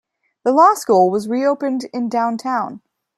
The 0.43 0.51
law 0.51 0.73
school 0.73 1.11
was 1.11 1.29
reopened 1.29 1.83
in 1.93 2.09
downtown. 2.09 2.81